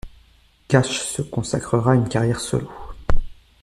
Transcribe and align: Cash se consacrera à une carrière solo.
Cash 0.67 0.99
se 1.01 1.21
consacrera 1.21 1.91
à 1.91 1.95
une 1.95 2.09
carrière 2.09 2.39
solo. 2.39 2.67